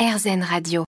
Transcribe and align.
RZN 0.00 0.42
Radio. 0.42 0.84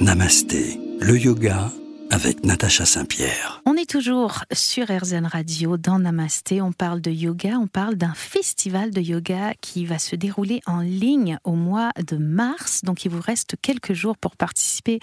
Namasté, 0.00 0.80
le 0.98 1.16
yoga 1.16 1.70
avec 2.10 2.44
Natacha 2.44 2.84
Saint-Pierre. 2.84 3.62
On 3.66 3.76
est 3.76 3.88
toujours 3.88 4.42
sur 4.52 4.86
RZN 4.90 5.26
Radio 5.26 5.76
dans 5.76 6.00
Namasté. 6.00 6.60
On 6.60 6.72
parle 6.72 7.00
de 7.00 7.12
yoga, 7.12 7.50
on 7.50 7.68
parle 7.68 7.94
d'un 7.94 8.14
festival 8.14 8.90
de 8.90 9.00
yoga 9.00 9.54
qui 9.60 9.86
va 9.86 10.00
se 10.00 10.16
dérouler 10.16 10.60
en 10.66 10.80
ligne 10.80 11.38
au 11.44 11.52
mois 11.52 11.92
de 12.04 12.16
mars. 12.16 12.80
Donc 12.82 13.04
il 13.04 13.12
vous 13.12 13.20
reste 13.20 13.54
quelques 13.62 13.92
jours 13.92 14.16
pour 14.16 14.34
participer 14.34 14.98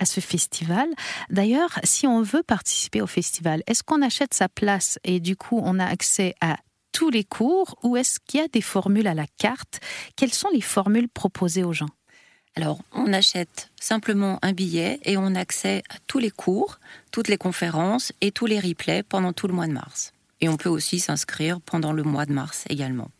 à 0.00 0.04
ce 0.04 0.20
festival. 0.20 0.86
D'ailleurs, 1.30 1.80
si 1.82 2.06
on 2.06 2.20
veut 2.20 2.42
participer 2.42 3.00
au 3.00 3.06
festival, 3.06 3.62
est-ce 3.66 3.82
qu'on 3.82 4.02
achète 4.02 4.34
sa 4.34 4.50
place 4.50 4.98
et 5.04 5.18
du 5.18 5.34
coup 5.34 5.62
on 5.64 5.78
a 5.78 5.86
accès 5.86 6.34
à 6.42 6.58
tous 6.92 7.10
les 7.10 7.24
cours 7.24 7.76
ou 7.82 7.96
est-ce 7.96 8.18
qu'il 8.20 8.40
y 8.40 8.42
a 8.42 8.48
des 8.48 8.60
formules 8.60 9.06
à 9.06 9.14
la 9.14 9.26
carte? 9.38 9.80
Quelles 10.16 10.34
sont 10.34 10.50
les 10.52 10.60
formules 10.60 11.08
proposées 11.08 11.64
aux 11.64 11.72
gens? 11.72 11.88
Alors, 12.56 12.80
on 12.92 13.12
achète 13.12 13.70
simplement 13.80 14.38
un 14.42 14.52
billet 14.52 14.98
et 15.04 15.16
on 15.16 15.34
a 15.34 15.40
accès 15.40 15.82
à 15.88 15.94
tous 16.06 16.18
les 16.18 16.30
cours, 16.30 16.80
toutes 17.12 17.28
les 17.28 17.38
conférences 17.38 18.12
et 18.20 18.32
tous 18.32 18.46
les 18.46 18.58
replays 18.58 19.02
pendant 19.02 19.32
tout 19.32 19.46
le 19.46 19.54
mois 19.54 19.68
de 19.68 19.72
mars. 19.72 20.12
Et 20.40 20.48
on 20.48 20.56
peut 20.56 20.68
aussi 20.68 20.98
s'inscrire 20.98 21.60
pendant 21.60 21.92
le 21.92 22.02
mois 22.02 22.26
de 22.26 22.32
mars 22.32 22.64
également. 22.68 23.10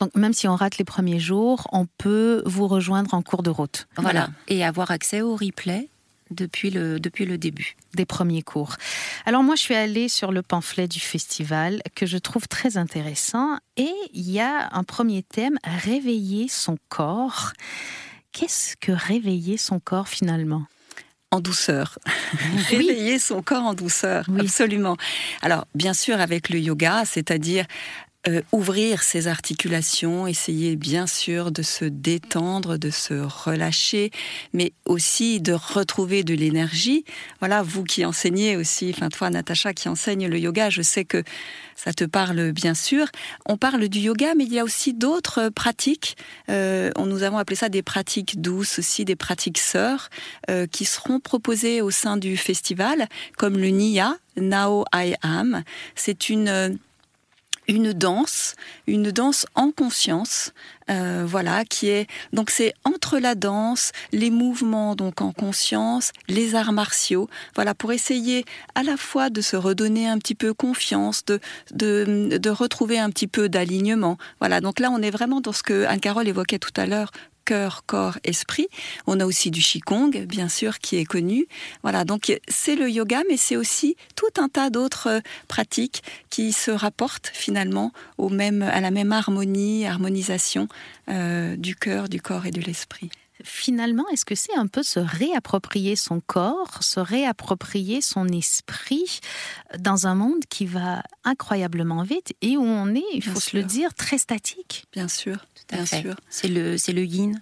Donc, 0.00 0.14
même 0.14 0.32
si 0.32 0.46
on 0.48 0.54
rate 0.54 0.78
les 0.78 0.84
premiers 0.84 1.18
jours, 1.18 1.66
on 1.72 1.86
peut 1.86 2.42
vous 2.46 2.68
rejoindre 2.68 3.14
en 3.14 3.22
cours 3.22 3.42
de 3.42 3.50
route. 3.50 3.88
Voilà, 3.96 4.30
et 4.46 4.64
avoir 4.64 4.90
accès 4.90 5.20
aux 5.20 5.34
replays 5.34 5.88
depuis 6.30 6.70
le, 6.70 7.00
depuis 7.00 7.26
le 7.26 7.38
début. 7.38 7.76
Des 7.94 8.06
premiers 8.06 8.42
cours. 8.42 8.76
Alors 9.26 9.42
moi, 9.42 9.54
je 9.56 9.62
suis 9.62 9.74
allée 9.74 10.08
sur 10.08 10.32
le 10.32 10.42
pamphlet 10.42 10.88
du 10.88 11.00
festival 11.00 11.82
que 11.94 12.06
je 12.06 12.18
trouve 12.18 12.48
très 12.48 12.76
intéressant 12.76 13.58
et 13.76 13.92
il 14.12 14.30
y 14.30 14.40
a 14.40 14.68
un 14.72 14.84
premier 14.84 15.22
thème, 15.22 15.58
réveiller 15.64 16.48
son 16.48 16.78
corps. 16.88 17.52
Qu'est-ce 18.32 18.76
que 18.76 18.92
réveiller 18.92 19.56
son 19.56 19.80
corps 19.80 20.08
finalement? 20.08 20.64
En 21.30 21.40
douceur. 21.40 21.98
Réveiller 22.70 23.18
son 23.18 23.42
corps 23.42 23.64
en 23.64 23.74
douceur, 23.74 24.24
absolument. 24.40 24.96
Alors, 25.42 25.66
bien 25.74 25.92
sûr, 25.92 26.18
avec 26.18 26.48
le 26.48 26.58
yoga, 26.58 27.04
c'est-à-dire 27.04 27.66
euh, 28.26 28.42
ouvrir 28.50 29.04
ses 29.04 29.28
articulations, 29.28 30.26
essayer 30.26 30.74
bien 30.74 31.06
sûr 31.06 31.52
de 31.52 31.62
se 31.62 31.84
détendre, 31.84 32.76
de 32.76 32.90
se 32.90 33.14
relâcher, 33.14 34.10
mais 34.52 34.72
aussi 34.86 35.40
de 35.40 35.52
retrouver 35.52 36.24
de 36.24 36.34
l'énergie. 36.34 37.04
Voilà, 37.38 37.62
vous 37.62 37.84
qui 37.84 38.04
enseignez 38.04 38.56
aussi, 38.56 38.92
enfin 38.92 39.08
toi 39.08 39.30
Natacha 39.30 39.72
qui 39.72 39.88
enseigne 39.88 40.26
le 40.26 40.36
yoga, 40.36 40.68
je 40.68 40.82
sais 40.82 41.04
que 41.04 41.22
ça 41.76 41.92
te 41.92 42.02
parle 42.02 42.50
bien 42.50 42.74
sûr. 42.74 43.06
On 43.46 43.56
parle 43.56 43.88
du 43.88 44.00
yoga, 44.00 44.34
mais 44.34 44.44
il 44.44 44.52
y 44.52 44.58
a 44.58 44.64
aussi 44.64 44.94
d'autres 44.94 45.48
pratiques. 45.48 46.16
Euh, 46.50 46.90
nous 46.98 47.22
avons 47.22 47.38
appelé 47.38 47.54
ça 47.54 47.68
des 47.68 47.82
pratiques 47.82 48.40
douces 48.40 48.80
aussi, 48.80 49.04
des 49.04 49.16
pratiques 49.16 49.58
sœurs, 49.58 50.10
euh, 50.50 50.66
qui 50.66 50.84
seront 50.86 51.20
proposées 51.20 51.82
au 51.82 51.92
sein 51.92 52.16
du 52.16 52.36
festival, 52.36 53.08
comme 53.36 53.56
le 53.56 53.68
Nia, 53.68 54.16
Now 54.36 54.84
I 54.92 55.14
Am. 55.22 55.62
C'est 55.94 56.28
une 56.28 56.78
une 57.68 57.92
danse, 57.92 58.54
une 58.86 59.10
danse 59.12 59.46
en 59.54 59.70
conscience, 59.70 60.52
euh, 60.90 61.24
voilà, 61.26 61.64
qui 61.64 61.88
est 61.88 62.08
donc 62.32 62.50
c'est 62.50 62.72
entre 62.84 63.18
la 63.18 63.34
danse, 63.34 63.92
les 64.12 64.30
mouvements 64.30 64.96
donc 64.96 65.20
en 65.20 65.32
conscience, 65.32 66.12
les 66.28 66.54
arts 66.54 66.72
martiaux, 66.72 67.28
voilà 67.54 67.74
pour 67.74 67.92
essayer 67.92 68.44
à 68.74 68.82
la 68.82 68.96
fois 68.96 69.28
de 69.28 69.42
se 69.42 69.56
redonner 69.56 70.08
un 70.08 70.18
petit 70.18 70.34
peu 70.34 70.54
confiance, 70.54 71.24
de 71.26 71.40
de, 71.72 72.38
de 72.38 72.50
retrouver 72.50 72.98
un 72.98 73.10
petit 73.10 73.26
peu 73.26 73.48
d'alignement, 73.48 74.16
voilà. 74.40 74.60
Donc 74.60 74.80
là 74.80 74.90
on 74.90 75.02
est 75.02 75.10
vraiment 75.10 75.40
dans 75.40 75.52
ce 75.52 75.62
que 75.62 75.84
Anne 75.84 76.00
Carole 76.00 76.26
évoquait 76.26 76.58
tout 76.58 76.72
à 76.76 76.86
l'heure, 76.86 77.10
cœur, 77.48 77.84
corps, 77.86 78.18
esprit. 78.24 78.68
On 79.06 79.20
a 79.20 79.24
aussi 79.24 79.50
du 79.50 79.62
Qigong, 79.62 80.10
bien 80.26 80.50
sûr, 80.50 80.80
qui 80.80 80.96
est 80.96 81.06
connu. 81.06 81.46
Voilà, 81.82 82.04
donc 82.04 82.38
c'est 82.46 82.76
le 82.76 82.90
yoga, 82.90 83.22
mais 83.26 83.38
c'est 83.38 83.56
aussi 83.56 83.96
tout 84.16 84.34
un 84.38 84.50
tas 84.50 84.68
d'autres 84.68 85.08
euh, 85.08 85.20
pratiques 85.48 86.02
qui 86.28 86.52
se 86.52 86.70
rapportent 86.70 87.30
finalement 87.32 87.92
au 88.18 88.28
même, 88.28 88.60
à 88.60 88.82
la 88.82 88.90
même 88.90 89.12
harmonie, 89.12 89.86
harmonisation 89.86 90.68
euh, 91.08 91.56
du 91.56 91.74
cœur, 91.74 92.10
du 92.10 92.20
corps 92.20 92.44
et 92.44 92.50
de 92.50 92.60
l'esprit 92.60 93.08
finalement, 93.44 94.04
est-ce 94.08 94.24
que 94.24 94.34
c'est 94.34 94.56
un 94.56 94.66
peu 94.66 94.82
se 94.82 94.98
réapproprier 94.98 95.96
son 95.96 96.20
corps, 96.20 96.82
se 96.82 97.00
réapproprier 97.00 98.00
son 98.00 98.28
esprit 98.28 99.20
dans 99.78 100.06
un 100.06 100.14
monde 100.14 100.44
qui 100.48 100.66
va 100.66 101.02
incroyablement 101.24 102.02
vite 102.02 102.34
et 102.42 102.56
où 102.56 102.62
on 102.62 102.94
est, 102.94 103.04
il 103.14 103.22
faut 103.22 103.40
se 103.40 103.56
le 103.56 103.62
dire, 103.62 103.94
très 103.94 104.18
statique? 104.18 104.86
Bien 104.92 105.08
sûr, 105.08 105.46
tout 105.54 105.76
bien 105.76 105.86
sûr. 105.86 106.16
C'est 106.28 106.48
le, 106.48 106.78
c'est 106.78 106.92
le 106.92 107.04
yin, 107.04 107.40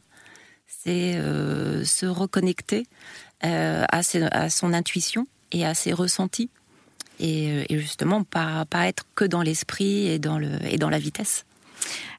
c'est 0.86 1.16
euh, 1.16 1.84
se 1.84 2.06
reconnecter 2.06 2.86
euh, 3.44 3.84
à, 3.90 4.02
à, 4.30 4.50
son 4.50 4.72
intuition 4.72 5.26
et 5.50 5.66
à 5.66 5.74
ses 5.74 5.92
ressentis. 5.92 6.48
Et, 7.18 7.50
euh, 7.50 7.64
et 7.68 7.78
justement, 7.80 8.22
pas, 8.22 8.66
pas 8.66 8.86
être 8.86 9.04
que 9.16 9.24
dans 9.24 9.42
l'esprit 9.42 10.06
et, 10.06 10.18
dans 10.20 10.38
le, 10.38 10.50
et 10.62 10.78
dans 10.78 10.90
la 10.90 10.98
vitesse. 10.98 11.44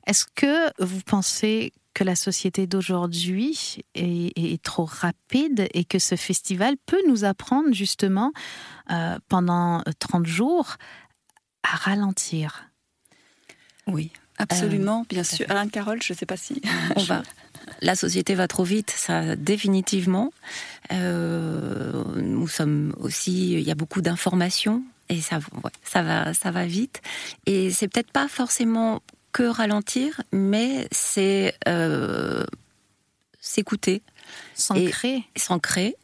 Est-ce 0.05 0.25
que 0.35 0.69
vous 0.83 1.00
pensez 1.01 1.72
que 1.94 2.03
la 2.03 2.16
société 2.16 2.67
d'aujourd'hui 2.67 3.83
est, 3.95 4.61
trop 4.63 4.85
rapide 4.85 5.67
et 5.73 5.84
que 5.84 5.97
ce 5.97 6.16
festival 6.16 6.75
peut 6.85 7.01
nous 7.07 7.23
apprendre 7.23 7.73
justement 7.73 8.34
euh, 8.91 9.17
pendant 9.29 9.81
30 9.99 10.25
jours 10.25 10.75
à 11.63 11.75
ralentir? 11.75 12.69
Oui, 13.88 14.11
absolument, 14.38 15.01
euh, 15.01 15.05
bien 15.09 15.23
sûr. 15.23 15.45
Alain 15.49 15.69
Carole, 15.69 16.01
je 16.03 16.13
ne 16.13 16.17
sais 16.17 16.25
pas 16.25 16.38
si... 16.38 16.61
On 16.95 17.03
va. 17.03 17.23
La 17.81 17.95
société 17.95 18.35
va 18.35 18.47
trop 18.47 18.63
vite, 18.63 18.91
ça 18.95 19.35
définitivement. 19.35 20.31
Euh, 20.91 22.03
nous 22.15 22.47
sommes 22.47 22.93
aussi, 22.99 23.53
il 23.53 23.61
y 23.61 23.71
a 23.71 23.75
beaucoup 23.75 24.01
d'informations 24.01 24.83
et 25.09 25.21
ça, 25.21 25.39
ça 25.83 26.03
va, 26.03 26.33
ça 26.33 26.51
va 26.51 26.66
vite. 26.66 27.01
Et 27.45 27.71
c'est 27.71 27.87
peut-être 27.87 28.11
pas 28.11 28.27
forcément 28.27 29.01
que 29.31 29.43
ralentir, 29.43 30.21
mais 30.31 30.87
c'est 30.91 31.53
euh, 31.67 32.43
s'écouter. 33.39 34.01
S'ancrer. 34.55 35.23
S'ancrer. 35.35 35.95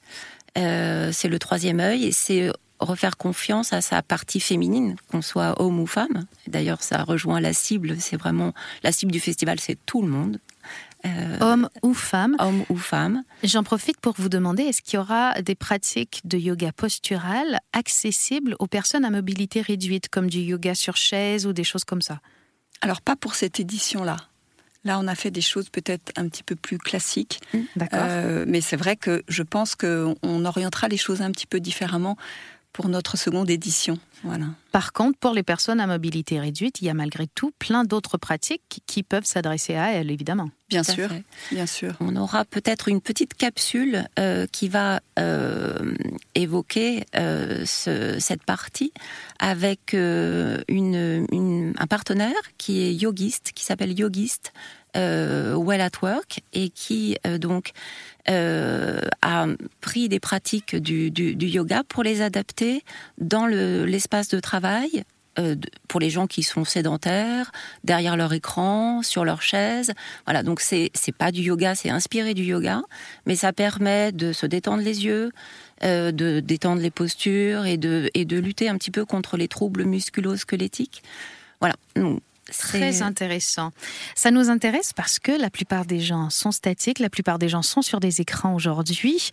Euh, 0.57 1.11
c'est 1.11 1.29
le 1.29 1.39
troisième 1.39 1.79
œil 1.79 2.05
et 2.05 2.11
c'est 2.11 2.51
refaire 2.85 3.17
confiance 3.17 3.73
à 3.73 3.81
sa 3.81 4.01
partie 4.01 4.39
féminine, 4.39 4.95
qu'on 5.09 5.21
soit 5.21 5.61
homme 5.61 5.79
ou 5.79 5.87
femme. 5.87 6.25
D'ailleurs, 6.47 6.83
ça 6.83 7.03
rejoint 7.03 7.39
la 7.39 7.53
cible. 7.53 7.95
C'est 7.99 8.17
vraiment 8.17 8.53
la 8.83 8.91
cible 8.91 9.11
du 9.11 9.19
festival, 9.19 9.59
c'est 9.59 9.77
tout 9.85 10.01
le 10.01 10.07
monde. 10.07 10.39
Euh, 11.05 11.37
homme 11.41 11.69
ou 11.81 11.93
femme. 11.93 12.35
Homme 12.39 12.63
ou 12.69 12.77
femme. 12.77 13.23
J'en 13.43 13.63
profite 13.63 13.99
pour 13.99 14.13
vous 14.17 14.29
demander, 14.29 14.63
est-ce 14.63 14.81
qu'il 14.81 14.95
y 14.95 14.99
aura 14.99 15.41
des 15.41 15.55
pratiques 15.55 16.21
de 16.23 16.37
yoga 16.37 16.71
postural 16.71 17.59
accessibles 17.73 18.55
aux 18.59 18.67
personnes 18.67 19.03
à 19.03 19.09
mobilité 19.09 19.61
réduite, 19.61 20.07
comme 20.07 20.29
du 20.29 20.39
yoga 20.39 20.75
sur 20.75 20.95
chaise 20.95 21.45
ou 21.45 21.51
des 21.51 21.65
choses 21.65 21.83
comme 21.83 22.01
ça? 22.01 22.21
Alors 22.81 23.01
pas 23.01 23.15
pour 23.15 23.35
cette 23.35 23.59
édition-là. 23.59 24.17
Là, 24.85 24.99
on 24.99 25.07
a 25.07 25.15
fait 25.15 25.31
des 25.31 25.41
choses 25.41 25.69
peut-être 25.69 26.11
un 26.17 26.27
petit 26.27 26.43
peu 26.43 26.55
plus 26.55 26.77
classiques. 26.77 27.39
Mmh, 27.53 27.59
d'accord. 27.77 27.99
Euh, 28.03 28.45
mais 28.47 28.59
c'est 28.59 28.75
vrai 28.75 28.97
que 28.97 29.23
je 29.29 29.43
pense 29.43 29.75
qu'on 29.75 30.45
orientera 30.45 30.89
les 30.89 30.97
choses 30.97 31.21
un 31.21 31.31
petit 31.31 31.47
peu 31.47 31.61
différemment 31.61 32.17
pour 32.73 32.89
notre 32.89 33.17
seconde 33.17 33.49
édition. 33.49 33.97
Voilà. 34.23 34.47
Par 34.71 34.93
contre, 34.93 35.19
pour 35.19 35.33
les 35.33 35.43
personnes 35.43 35.79
à 35.79 35.87
mobilité 35.87 36.39
réduite, 36.39 36.81
il 36.81 36.85
y 36.85 36.89
a 36.89 36.93
malgré 36.93 37.27
tout 37.27 37.51
plein 37.59 37.83
d'autres 37.83 38.17
pratiques 38.17 38.81
qui 38.87 39.03
peuvent 39.03 39.25
s'adresser 39.25 39.75
à 39.75 39.91
elles, 39.91 40.09
évidemment. 40.11 40.49
Bien 40.69 40.83
sûr, 40.83 41.09
bien 41.51 41.67
sûr. 41.67 41.93
On 41.99 42.15
aura 42.15 42.45
peut-être 42.45 42.87
une 42.87 42.99
petite 42.99 43.35
capsule 43.35 44.05
euh, 44.17 44.47
qui 44.51 44.69
va 44.69 45.01
euh, 45.19 45.93
évoquer 46.33 47.05
euh, 47.15 47.63
cette 47.65 48.43
partie 48.43 48.91
avec 49.39 49.93
une, 49.93 51.73
un 51.77 51.87
partenaire 51.87 52.33
qui 52.57 52.81
est 52.81 52.93
yogiste, 52.95 53.51
qui 53.53 53.65
s'appelle 53.65 53.97
Yogiste 53.97 54.51
Well 54.95 55.81
at 55.81 55.91
Work 56.01 56.41
et 56.53 56.69
qui 56.69 57.17
donc 57.39 57.71
euh, 58.29 59.01
a 59.21 59.47
pris 59.81 60.07
des 60.07 60.19
pratiques 60.19 60.75
du, 60.75 61.11
yoga 61.39 61.83
pour 61.83 62.03
les 62.03 62.21
adapter 62.21 62.83
dans 63.17 63.45
l'espace 63.45 64.29
de 64.29 64.39
travail 64.39 65.03
euh, 65.39 65.55
pour 65.87 65.99
les 65.99 66.09
gens 66.09 66.27
qui 66.27 66.43
sont 66.43 66.63
sédentaires, 66.63 67.51
derrière 67.83 68.15
leur 68.15 68.31
écran, 68.33 69.01
sur 69.01 69.25
leur 69.25 69.41
chaise. 69.41 69.91
Voilà, 70.25 70.43
donc 70.43 70.61
c'est 70.61 70.91
pas 71.17 71.31
du 71.31 71.41
yoga, 71.41 71.75
c'est 71.75 71.89
inspiré 71.89 72.33
du 72.33 72.43
yoga, 72.43 72.83
mais 73.25 73.35
ça 73.35 73.51
permet 73.51 74.11
de 74.11 74.31
se 74.31 74.45
détendre 74.45 74.83
les 74.83 75.05
yeux, 75.05 75.31
euh, 75.83 76.11
de 76.11 76.39
détendre 76.39 76.81
les 76.81 76.91
postures 76.91 77.65
et 77.65 77.77
de 77.77 78.09
et 78.13 78.25
de 78.25 78.37
lutter 78.37 78.69
un 78.69 78.77
petit 78.77 78.91
peu 78.91 79.05
contre 79.05 79.35
les 79.35 79.47
troubles 79.47 79.85
musculo-squelettiques. 79.85 81.01
Voilà. 81.59 81.75
Très 82.51 83.01
intéressant. 83.01 83.71
Ça 84.15 84.31
nous 84.31 84.49
intéresse 84.49 84.91
parce 84.93 85.19
que 85.19 85.31
la 85.31 85.49
plupart 85.49 85.85
des 85.85 85.99
gens 85.99 86.29
sont 86.29 86.51
statiques, 86.51 86.99
la 86.99 87.09
plupart 87.09 87.39
des 87.39 87.49
gens 87.49 87.61
sont 87.61 87.81
sur 87.81 87.99
des 87.99 88.21
écrans 88.21 88.53
aujourd'hui. 88.53 89.29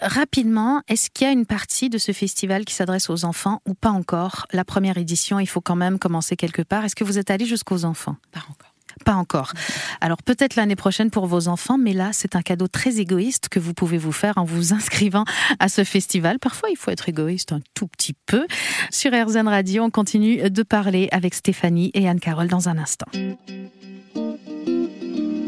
Rapidement, 0.00 0.82
est-ce 0.88 1.10
qu'il 1.10 1.26
y 1.26 1.30
a 1.30 1.32
une 1.32 1.46
partie 1.46 1.90
de 1.90 1.98
ce 1.98 2.12
festival 2.12 2.64
qui 2.64 2.74
s'adresse 2.74 3.08
aux 3.08 3.24
enfants 3.24 3.62
ou 3.66 3.74
pas 3.74 3.90
encore? 3.90 4.46
La 4.52 4.64
première 4.64 4.98
édition, 4.98 5.38
il 5.38 5.46
faut 5.46 5.60
quand 5.60 5.76
même 5.76 5.98
commencer 5.98 6.36
quelque 6.36 6.62
part. 6.62 6.84
Est-ce 6.84 6.96
que 6.96 7.04
vous 7.04 7.18
êtes 7.18 7.30
allé 7.30 7.46
jusqu'aux 7.46 7.84
enfants? 7.84 8.16
Pas 8.32 8.40
encore. 8.40 8.69
Pas 9.04 9.14
encore. 9.14 9.52
Alors 10.00 10.22
peut-être 10.22 10.56
l'année 10.56 10.76
prochaine 10.76 11.10
pour 11.10 11.26
vos 11.26 11.48
enfants, 11.48 11.78
mais 11.78 11.92
là 11.92 12.10
c'est 12.12 12.36
un 12.36 12.42
cadeau 12.42 12.68
très 12.68 12.98
égoïste 12.98 13.48
que 13.48 13.58
vous 13.58 13.74
pouvez 13.74 13.98
vous 13.98 14.12
faire 14.12 14.36
en 14.36 14.44
vous 14.44 14.72
inscrivant 14.74 15.24
à 15.58 15.68
ce 15.68 15.84
festival. 15.84 16.38
Parfois 16.38 16.68
il 16.70 16.76
faut 16.76 16.90
être 16.90 17.08
égoïste 17.08 17.52
un 17.52 17.60
tout 17.74 17.86
petit 17.86 18.14
peu. 18.26 18.46
Sur 18.90 19.12
RZN 19.12 19.48
Radio, 19.48 19.84
on 19.84 19.90
continue 19.90 20.50
de 20.50 20.62
parler 20.62 21.08
avec 21.12 21.34
Stéphanie 21.34 21.90
et 21.94 22.08
Anne-Carole 22.08 22.48
dans 22.48 22.68
un 22.68 22.78
instant. 22.78 23.06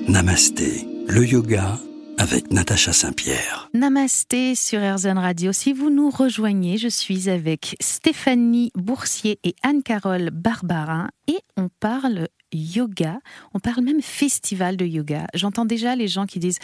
Namasté, 0.08 0.87
le 1.08 1.26
yoga 1.26 1.78
avec 2.19 2.52
Natacha 2.52 2.93
Saint-Pierre. 2.93 3.69
Namasté 3.75 4.55
sur 4.55 4.81
RZN 4.81 5.19
Radio. 5.19 5.52
Si 5.52 5.72
vous 5.72 5.90
nous 5.90 6.10
rejoignez, 6.10 6.78
je 6.78 6.88
suis 6.88 7.28
avec 7.28 7.76
Stéphanie 7.81 8.70
Boursier 8.75 9.38
et 9.44 9.55
Anne-Carole 9.62 10.31
Barbarin 10.31 11.08
et 11.26 11.38
on 11.56 11.69
parle 11.81 12.28
yoga. 12.52 13.19
On 13.54 13.58
parle 13.58 13.82
même 13.82 14.02
festival 14.02 14.76
de 14.76 14.84
yoga. 14.84 15.26
J'entends 15.34 15.64
déjà 15.64 15.96
les 15.96 16.08
gens 16.08 16.26
qui 16.26 16.38
disent 16.38 16.58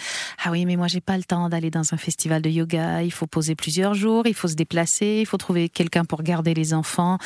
Ah 0.44 0.50
oui, 0.50 0.64
mais 0.66 0.76
moi 0.76 0.86
j'ai 0.86 1.00
pas 1.00 1.16
le 1.16 1.24
temps 1.24 1.48
d'aller 1.48 1.70
dans 1.70 1.94
un 1.94 1.96
festival 1.96 2.42
de 2.42 2.50
yoga. 2.50 3.02
Il 3.02 3.12
faut 3.12 3.26
poser 3.26 3.54
plusieurs 3.54 3.94
jours, 3.94 4.26
il 4.26 4.34
faut 4.34 4.48
se 4.48 4.54
déplacer, 4.54 5.18
il 5.20 5.26
faut 5.26 5.36
trouver 5.36 5.68
quelqu'un 5.68 6.04
pour 6.04 6.22
garder 6.22 6.54
les 6.54 6.74
enfants. 6.74 7.18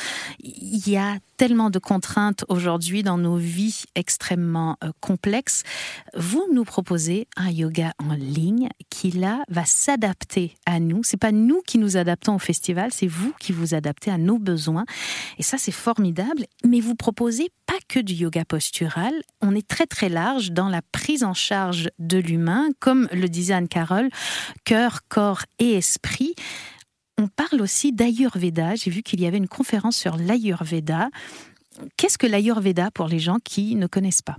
Il 0.43 0.87
y 0.87 0.97
a 0.97 1.17
tellement 1.37 1.69
de 1.69 1.79
contraintes 1.79 2.45
aujourd'hui 2.47 3.03
dans 3.03 3.17
nos 3.17 3.37
vies 3.37 3.83
extrêmement 3.95 4.77
euh, 4.83 4.91
complexes. 5.01 5.63
Vous 6.15 6.47
nous 6.53 6.63
proposez 6.63 7.27
un 7.35 7.49
yoga 7.49 7.93
en 7.99 8.13
ligne 8.13 8.69
qui 8.89 9.11
là 9.11 9.43
va 9.49 9.65
s'adapter 9.65 10.55
à 10.65 10.79
nous. 10.79 11.03
C'est 11.03 11.17
pas 11.17 11.31
nous 11.31 11.61
qui 11.65 11.77
nous 11.77 11.97
adaptons 11.97 12.35
au 12.35 12.39
festival, 12.39 12.91
c'est 12.93 13.07
vous 13.07 13.33
qui 13.39 13.51
vous 13.51 13.73
adaptez 13.73 14.11
à 14.11 14.17
nos 14.17 14.37
besoins. 14.37 14.85
Et 15.37 15.43
ça 15.43 15.57
c'est 15.57 15.71
formidable. 15.71 16.45
Mais 16.65 16.79
vous 16.79 16.95
proposez 16.95 17.49
pas 17.65 17.73
que 17.87 17.99
du 17.99 18.13
yoga 18.13 18.45
On 19.41 19.55
est 19.55 19.67
très 19.67 19.85
très 19.85 20.09
large 20.09 20.51
dans 20.51 20.69
la 20.69 20.81
prise 20.81 21.23
en 21.23 21.33
charge 21.33 21.89
de 21.99 22.17
l'humain, 22.17 22.69
comme 22.79 23.07
le 23.11 23.27
disait 23.27 23.53
Anne-Carole, 23.53 24.09
cœur, 24.63 25.01
corps 25.07 25.43
et 25.59 25.73
esprit. 25.73 26.35
On 27.17 27.27
parle 27.27 27.61
aussi 27.61 27.93
d'Ayurveda. 27.93 28.75
J'ai 28.75 28.91
vu 28.91 29.01
qu'il 29.03 29.21
y 29.21 29.25
avait 29.25 29.37
une 29.37 29.47
conférence 29.47 29.97
sur 29.97 30.17
l'Ayurveda. 30.17 31.09
Qu'est-ce 31.97 32.17
que 32.17 32.27
l'Ayurveda 32.27 32.91
pour 32.91 33.07
les 33.07 33.19
gens 33.19 33.37
qui 33.43 33.75
ne 33.75 33.87
connaissent 33.87 34.21
pas? 34.21 34.37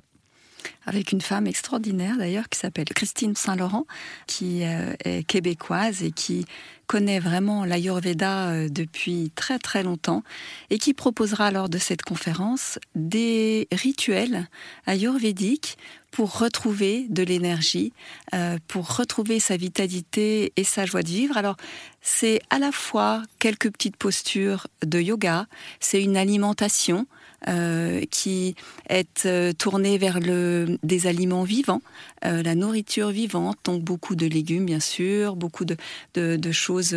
Avec 0.86 1.12
une 1.12 1.20
femme 1.20 1.46
extraordinaire 1.46 2.16
d'ailleurs 2.16 2.48
qui 2.48 2.58
s'appelle 2.58 2.86
Christine 2.86 3.34
Saint-Laurent, 3.36 3.86
qui 4.26 4.64
euh, 4.64 4.94
est 5.04 5.24
québécoise 5.26 6.02
et 6.02 6.10
qui 6.10 6.46
connaît 6.86 7.18
vraiment 7.18 7.64
l'Ayurveda 7.64 8.48
euh, 8.48 8.68
depuis 8.68 9.32
très 9.34 9.58
très 9.58 9.82
longtemps 9.82 10.22
et 10.70 10.78
qui 10.78 10.94
proposera 10.94 11.50
lors 11.50 11.68
de 11.68 11.78
cette 11.78 12.02
conférence 12.02 12.78
des 12.94 13.68
rituels 13.72 14.48
ayurvédiques 14.86 15.78
pour 16.10 16.38
retrouver 16.38 17.06
de 17.08 17.24
l'énergie, 17.24 17.92
euh, 18.34 18.58
pour 18.68 18.96
retrouver 18.96 19.40
sa 19.40 19.56
vitalité 19.56 20.52
et 20.56 20.62
sa 20.62 20.86
joie 20.86 21.02
de 21.02 21.08
vivre. 21.08 21.36
Alors, 21.36 21.56
c'est 22.02 22.40
à 22.50 22.60
la 22.60 22.70
fois 22.70 23.22
quelques 23.40 23.70
petites 23.72 23.96
postures 23.96 24.68
de 24.84 25.00
yoga, 25.00 25.46
c'est 25.80 26.00
une 26.00 26.16
alimentation, 26.16 27.08
euh, 27.48 28.02
qui 28.10 28.54
est 28.88 29.26
euh, 29.26 29.52
tournée 29.52 29.98
vers 29.98 30.18
le, 30.18 30.78
des 30.82 31.06
aliments 31.06 31.42
vivants, 31.42 31.82
euh, 32.24 32.42
la 32.42 32.54
nourriture 32.54 33.10
vivante, 33.10 33.58
donc 33.64 33.82
beaucoup 33.82 34.14
de 34.14 34.24
légumes 34.26 34.64
bien 34.64 34.80
sûr, 34.80 35.36
beaucoup 35.36 35.66
de, 35.66 35.76
de, 36.14 36.52
choses, 36.52 36.96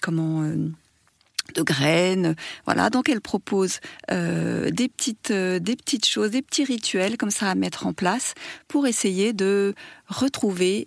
comment 0.00 0.42
de 1.54 1.62
graines, 1.62 2.36
voilà. 2.66 2.88
Donc 2.88 3.08
elle 3.08 3.20
propose 3.20 3.80
des 4.08 4.88
petites, 4.88 5.32
des 5.32 5.76
petites 5.76 6.06
choses, 6.06 6.30
des 6.30 6.42
petits 6.42 6.64
rituels 6.64 7.16
comme 7.16 7.30
ça 7.30 7.50
à 7.50 7.54
mettre 7.56 7.86
en 7.86 7.92
place 7.92 8.34
pour 8.68 8.86
essayer 8.86 9.32
de 9.32 9.74
retrouver 10.06 10.86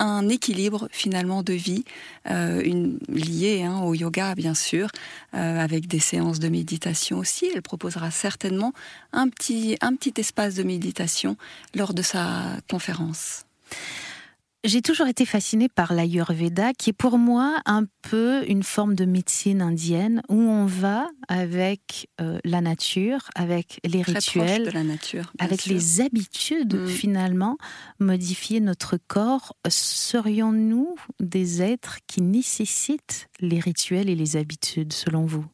un 0.00 0.28
équilibre 0.28 0.88
finalement 0.90 1.42
de 1.42 1.52
vie, 1.52 1.84
euh, 2.30 2.62
lié 3.08 3.62
hein, 3.62 3.80
au 3.82 3.94
yoga 3.94 4.34
bien 4.34 4.54
sûr, 4.54 4.88
euh, 5.34 5.58
avec 5.60 5.86
des 5.86 6.00
séances 6.00 6.40
de 6.40 6.48
méditation 6.48 7.18
aussi. 7.18 7.50
Elle 7.54 7.62
proposera 7.62 8.10
certainement 8.10 8.72
un 9.12 9.28
petit 9.28 9.76
espace 10.16 10.54
de 10.54 10.62
méditation 10.62 11.36
lors 11.74 11.94
de 11.94 12.02
sa 12.02 12.56
conférence. 12.68 13.44
J'ai 14.62 14.82
toujours 14.82 15.06
été 15.06 15.24
fascinée 15.24 15.70
par 15.70 15.94
l'Ayurveda, 15.94 16.74
qui 16.74 16.90
est 16.90 16.94
pour 16.94 17.16
moi 17.16 17.62
un 17.64 17.84
peu 18.02 18.44
une 18.46 18.62
forme 18.62 18.94
de 18.94 19.06
médecine 19.06 19.62
indienne, 19.62 20.20
où 20.28 20.34
on 20.34 20.66
va 20.66 21.08
avec 21.28 22.10
euh, 22.20 22.38
la 22.44 22.60
nature, 22.60 23.30
avec 23.34 23.80
les 23.84 24.02
rituels, 24.02 24.66
de 24.66 24.70
la 24.70 24.84
nature, 24.84 25.32
avec 25.38 25.64
les 25.64 26.02
habitudes 26.02 26.74
mm. 26.74 26.86
finalement, 26.88 27.56
modifier 28.00 28.60
notre 28.60 28.98
corps. 28.98 29.56
Serions-nous 29.66 30.94
des 31.20 31.62
êtres 31.62 31.96
qui 32.06 32.20
nécessitent 32.20 33.28
les 33.40 33.60
rituels 33.60 34.10
et 34.10 34.14
les 34.14 34.36
habitudes, 34.36 34.92
selon 34.92 35.24
vous? 35.24 35.46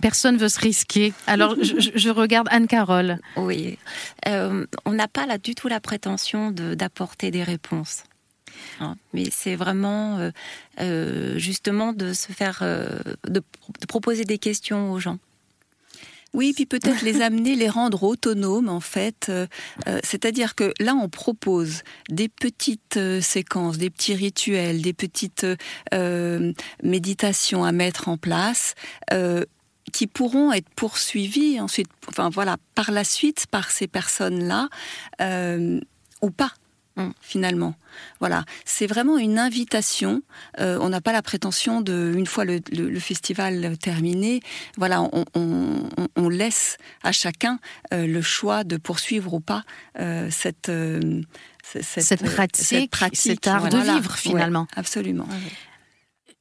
Personne 0.00 0.36
veut 0.36 0.48
se 0.48 0.60
risquer. 0.60 1.12
Alors, 1.26 1.56
je, 1.60 2.08
regarde 2.08 2.46
Anne-Carole. 2.50 3.18
Oui. 3.36 3.78
Euh, 4.28 4.66
on 4.84 4.92
n'a 4.92 5.08
pas 5.08 5.26
là 5.26 5.36
du 5.36 5.54
tout 5.54 5.66
la 5.66 5.80
prétention 5.80 6.52
d'apporter 6.52 7.30
des 7.30 7.42
réponses. 7.42 8.04
Hein. 8.78 8.94
mais 9.12 9.30
c'est 9.32 9.56
vraiment 9.56 10.18
euh, 10.18 10.30
euh, 10.80 11.38
justement 11.38 11.92
de 11.92 12.12
se 12.12 12.30
faire, 12.30 12.62
de, 13.26 13.42
proposer 13.88 14.24
des 14.24 14.38
questions 14.38 14.92
aux 14.92 15.00
gens. 15.00 15.18
Oui, 16.34 16.52
puis 16.54 16.66
peut-être 16.66 17.02
les 17.02 17.20
amener, 17.20 17.56
les 17.56 17.68
rendre 17.68 18.04
autonomes 18.04 18.68
en 18.68 18.80
fait. 18.80 19.30
C'est-à-dire 20.02 20.54
que 20.54 20.72
là, 20.80 20.94
on 20.94 21.08
propose 21.08 21.82
des 22.08 22.28
petites 22.28 22.98
séquences, 23.20 23.78
des 23.78 23.90
petits 23.90 24.14
rituels, 24.14 24.82
des 24.82 24.92
petites 24.92 25.46
méditations 26.82 27.64
à 27.64 27.72
mettre 27.72 28.08
en 28.08 28.16
place 28.16 28.74
qui 29.92 30.06
pourront 30.06 30.52
être 30.52 30.68
poursuivis 30.70 31.60
ensuite, 31.60 31.88
enfin 32.08 32.30
voilà, 32.30 32.56
par 32.74 32.90
la 32.90 33.04
suite 33.04 33.46
par 33.46 33.70
ces 33.70 33.86
personnes-là 33.86 34.68
euh, 35.20 35.80
ou 36.22 36.30
pas. 36.30 36.52
Mm. 36.96 37.10
Finalement, 37.20 37.74
voilà, 38.20 38.44
c'est 38.64 38.86
vraiment 38.86 39.18
une 39.18 39.38
invitation. 39.38 40.22
Euh, 40.60 40.78
on 40.80 40.88
n'a 40.90 41.00
pas 41.00 41.12
la 41.12 41.22
prétention 41.22 41.80
de, 41.80 42.12
une 42.16 42.26
fois 42.26 42.44
le, 42.44 42.60
festival 43.00 43.76
terminé, 43.78 44.40
voilà, 44.76 45.02
on, 45.34 46.28
laisse 46.28 46.78
à 47.02 47.12
chacun 47.12 47.58
euh, 47.92 48.06
le 48.06 48.22
choix 48.22 48.64
de 48.64 48.76
poursuivre 48.76 49.34
ou 49.34 49.40
pas 49.40 49.64
cette, 50.30 50.72
cette, 51.62 52.24
pratique, 52.24 52.94
cet 53.12 53.46
art 53.46 53.68
de 53.68 53.78
vivre 53.78 54.16
finalement. 54.16 54.66
absolument. 54.76 55.28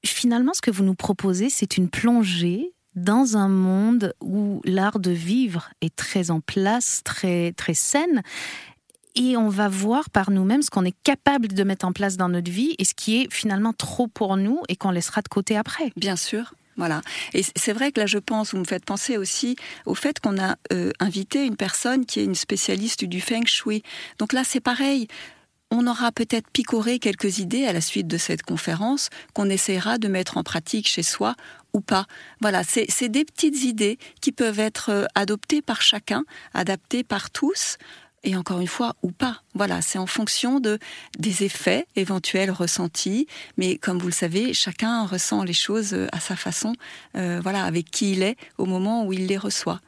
Finalement, 0.05 0.53
ce 0.53 0.61
que 0.61 0.71
vous 0.71 0.83
nous 0.83 0.95
proposez, 0.95 1.49
c'est 1.49 1.77
une 1.77 1.89
plongée 1.89 2.73
dans 2.95 3.37
un 3.37 3.49
monde 3.49 4.13
où 4.21 4.61
l'art 4.65 4.99
de 4.99 5.11
vivre 5.11 5.69
est 5.81 5.95
très 5.95 6.31
en 6.31 6.39
place, 6.39 7.01
très, 7.03 7.53
très 7.53 7.73
saine, 7.73 8.21
et 9.15 9.37
on 9.37 9.49
va 9.49 9.69
voir 9.69 10.09
par 10.09 10.31
nous-mêmes 10.31 10.63
ce 10.63 10.69
qu'on 10.69 10.85
est 10.85 10.95
capable 11.03 11.49
de 11.49 11.63
mettre 11.63 11.85
en 11.85 11.93
place 11.93 12.17
dans 12.17 12.29
notre 12.29 12.49
vie 12.49 12.75
et 12.79 12.85
ce 12.85 12.93
qui 12.95 13.21
est 13.21 13.31
finalement 13.31 13.73
trop 13.73 14.07
pour 14.07 14.37
nous 14.37 14.61
et 14.69 14.75
qu'on 14.75 14.91
laissera 14.91 15.21
de 15.21 15.27
côté 15.27 15.55
après. 15.55 15.91
Bien 15.95 16.15
sûr. 16.15 16.53
Voilà. 16.77 17.01
Et 17.35 17.43
c'est 17.55 17.73
vrai 17.73 17.91
que 17.91 17.99
là, 17.99 18.07
je 18.07 18.17
pense, 18.17 18.53
vous 18.53 18.59
me 18.59 18.65
faites 18.65 18.85
penser 18.85 19.17
aussi 19.17 19.55
au 19.85 19.93
fait 19.93 20.19
qu'on 20.19 20.39
a 20.39 20.55
euh, 20.71 20.91
invité 20.99 21.45
une 21.45 21.55
personne 21.55 22.05
qui 22.07 22.19
est 22.19 22.23
une 22.23 22.33
spécialiste 22.33 23.05
du 23.05 23.21
feng 23.21 23.45
shui. 23.45 23.83
Donc 24.17 24.33
là, 24.33 24.43
c'est 24.43 24.59
pareil 24.59 25.07
on 25.73 25.87
aura 25.87 26.11
peut-être 26.11 26.49
picoré 26.51 26.99
quelques 26.99 27.39
idées 27.39 27.65
à 27.65 27.73
la 27.73 27.81
suite 27.81 28.07
de 28.07 28.17
cette 28.17 28.43
conférence 28.43 29.09
qu'on 29.33 29.49
essaiera 29.49 29.97
de 29.97 30.07
mettre 30.07 30.37
en 30.37 30.43
pratique 30.43 30.87
chez 30.87 31.01
soi 31.01 31.35
ou 31.73 31.81
pas. 31.81 32.05
Voilà, 32.41 32.63
c'est 32.63 33.09
des 33.09 33.25
petites 33.25 33.63
idées 33.63 33.97
qui 34.21 34.31
peuvent 34.31 34.59
être 34.59 34.89
euh, 34.89 35.05
adoptées 35.15 35.63
par 35.63 35.81
chacun, 35.81 36.23
adaptées 36.53 37.03
par 37.03 37.31
tous, 37.31 37.77
et 38.23 38.37
encore 38.37 38.59
une 38.59 38.67
fois, 38.67 38.95
ou 39.01 39.11
pas. 39.11 39.41
Voilà, 39.55 39.81
c'est 39.81 39.97
en 39.97 40.05
fonction 40.05 40.59
de, 40.59 40.77
des 41.17 41.43
effets 41.43 41.87
éventuels 41.95 42.51
ressentis, 42.51 43.27
mais 43.57 43.77
comme 43.79 43.97
vous 43.97 44.07
le 44.07 44.13
savez, 44.13 44.53
chacun 44.53 45.07
ressent 45.07 45.43
les 45.43 45.53
choses 45.53 45.93
euh, 45.93 46.07
à 46.11 46.19
sa 46.19 46.35
façon, 46.35 46.73
euh, 47.17 47.39
voilà, 47.41 47.63
avec 47.63 47.89
qui 47.89 48.11
il 48.11 48.21
est 48.21 48.37
au 48.59 48.65
moment 48.65 49.05
où 49.05 49.11
il 49.11 49.25
les 49.25 49.37
reçoit. 49.37 49.81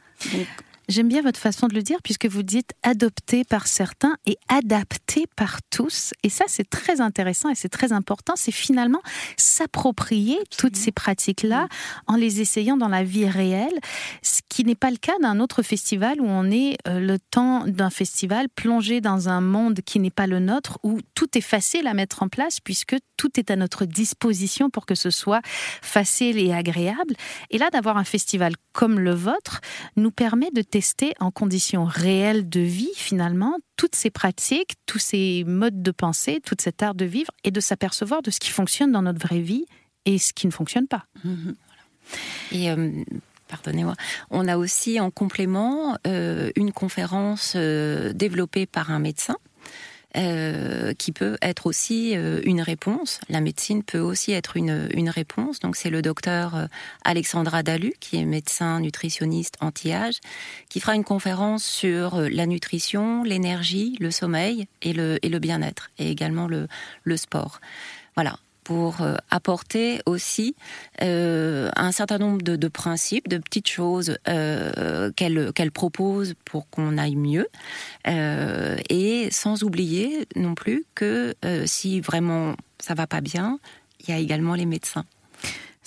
J'aime 0.87 1.07
bien 1.07 1.21
votre 1.21 1.39
façon 1.39 1.67
de 1.67 1.73
le 1.73 1.81
dire 1.81 1.97
puisque 2.03 2.27
vous 2.27 2.43
dites 2.43 2.73
adopté 2.83 3.43
par 3.43 3.67
certains 3.67 4.15
et 4.25 4.37
adapté 4.49 5.25
par 5.35 5.59
tous. 5.71 6.13
Et 6.23 6.29
ça, 6.29 6.45
c'est 6.47 6.69
très 6.69 7.01
intéressant 7.01 7.49
et 7.49 7.55
c'est 7.55 7.69
très 7.69 7.91
important. 7.91 8.33
C'est 8.35 8.51
finalement 8.51 9.01
s'approprier 9.37 10.37
toutes 10.57 10.75
ces 10.75 10.91
pratiques-là 10.91 11.67
en 12.07 12.15
les 12.15 12.41
essayant 12.41 12.77
dans 12.77 12.87
la 12.87 13.03
vie 13.03 13.27
réelle, 13.27 13.79
ce 14.21 14.41
qui 14.47 14.63
n'est 14.63 14.75
pas 14.75 14.91
le 14.91 14.97
cas 14.97 15.17
d'un 15.21 15.39
autre 15.39 15.63
festival 15.63 16.21
où 16.21 16.25
on 16.25 16.51
est 16.51 16.77
euh, 16.87 16.99
le 16.99 17.17
temps 17.19 17.65
d'un 17.65 17.89
festival 17.89 18.47
plongé 18.49 19.01
dans 19.01 19.29
un 19.29 19.41
monde 19.41 19.79
qui 19.85 19.99
n'est 19.99 20.09
pas 20.11 20.27
le 20.27 20.39
nôtre, 20.39 20.77
où 20.83 20.99
tout 21.15 21.37
est 21.37 21.41
facile 21.41 21.87
à 21.87 21.93
mettre 21.93 22.21
en 22.21 22.29
place 22.29 22.59
puisque 22.59 22.95
tout 23.17 23.39
est 23.39 23.49
à 23.49 23.55
notre 23.55 23.85
disposition 23.85 24.69
pour 24.69 24.85
que 24.85 24.95
ce 24.95 25.09
soit 25.09 25.41
facile 25.81 26.37
et 26.37 26.53
agréable. 26.53 27.15
Et 27.49 27.57
là, 27.57 27.69
d'avoir 27.69 27.97
un 27.97 28.03
festival 28.03 28.53
comme 28.73 28.99
le 28.99 29.13
vôtre 29.13 29.61
nous 29.95 30.11
permet 30.11 30.51
de 30.51 30.61
tester 30.75 31.13
en 31.21 31.31
conditions 31.31 31.85
réelles 31.85 32.49
de 32.49 32.59
vie, 32.59 32.91
finalement, 32.95 33.59
toutes 33.77 33.95
ces 33.95 34.09
pratiques, 34.09 34.73
tous 34.85 34.99
ces 34.99 35.45
modes 35.45 35.81
de 35.81 35.91
pensée, 35.91 36.41
toute 36.45 36.59
cet 36.59 36.83
art 36.83 36.95
de 36.95 37.05
vivre, 37.05 37.31
et 37.45 37.51
de 37.51 37.61
s'apercevoir 37.61 38.21
de 38.21 38.29
ce 38.29 38.41
qui 38.41 38.49
fonctionne 38.49 38.91
dans 38.91 39.01
notre 39.01 39.25
vraie 39.25 39.39
vie 39.39 39.67
et 40.03 40.17
ce 40.17 40.33
qui 40.33 40.47
ne 40.47 40.51
fonctionne 40.51 40.89
pas. 40.89 41.05
Mhm. 41.23 41.55
Et 42.51 42.69
euh, 42.69 42.91
pardonnez-moi, 43.47 43.93
on 44.31 44.49
a 44.49 44.57
aussi 44.57 44.99
en 44.99 45.11
complément 45.11 45.97
euh, 46.05 46.51
une 46.57 46.73
conférence 46.73 47.53
euh, 47.55 48.11
développée 48.11 48.65
par 48.65 48.91
un 48.91 48.99
médecin 48.99 49.37
euh, 50.17 50.93
qui 50.93 51.11
peut 51.11 51.37
être 51.41 51.65
aussi 51.65 52.15
euh, 52.15 52.41
une 52.45 52.61
réponse. 52.61 53.19
La 53.29 53.41
médecine 53.41 53.83
peut 53.83 53.99
aussi 53.99 54.31
être 54.31 54.57
une, 54.57 54.87
une 54.93 55.09
réponse. 55.09 55.59
Donc 55.59 55.75
c'est 55.75 55.89
le 55.89 56.01
docteur 56.01 56.55
euh, 56.55 56.65
Alexandra 57.03 57.63
Dalu, 57.63 57.93
qui 57.99 58.17
est 58.17 58.25
médecin 58.25 58.79
nutritionniste 58.79 59.55
anti-âge, 59.61 60.19
qui 60.69 60.79
fera 60.79 60.95
une 60.95 61.03
conférence 61.03 61.65
sur 61.65 62.19
la 62.19 62.45
nutrition, 62.45 63.23
l'énergie, 63.23 63.97
le 63.99 64.11
sommeil 64.11 64.67
et 64.81 64.93
le, 64.93 65.19
et 65.21 65.29
le 65.29 65.39
bien-être, 65.39 65.89
et 65.99 66.09
également 66.09 66.47
le, 66.47 66.67
le 67.03 67.17
sport. 67.17 67.59
Voilà 68.15 68.37
pour 68.65 69.01
euh, 69.01 69.15
apporter 69.29 70.01
aussi 70.05 70.55
euh, 71.01 71.69
un 71.77 71.93
certain 71.93 72.17
nombre 72.17 72.41
de, 72.41 72.67
principes, 72.67 73.29
de 73.29 73.37
petites 73.37 73.69
choses 73.69 74.17
euh, 74.27 75.11
qu'elle 75.15 75.71
propose 75.71 76.33
pour 76.43 76.67
qu'on 76.69 76.97
aille 76.97 77.15
mieux, 77.15 77.47
et 78.05 79.29
sans 79.31 79.63
oublier 79.63 80.27
non 80.35 80.55
plus 80.55 80.83
que 80.95 81.35
si 81.65 82.01
vraiment 82.01 82.55
ça 82.79 82.95
va 82.95 83.07
pas 83.07 83.21
bien, 83.21 83.59
il 84.01 84.09
y 84.09 84.13
a 84.13 84.17
également 84.17 84.55
les 84.55 84.65
médecins. 84.65 85.05